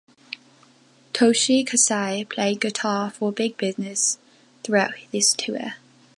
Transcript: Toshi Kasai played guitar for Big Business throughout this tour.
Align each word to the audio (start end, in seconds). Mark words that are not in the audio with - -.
Toshi 1.13 1.63
Kasai 1.63 2.25
played 2.27 2.59
guitar 2.59 3.11
for 3.11 3.31
Big 3.31 3.55
Business 3.57 4.17
throughout 4.63 4.93
this 5.11 5.35
tour. 5.35 5.73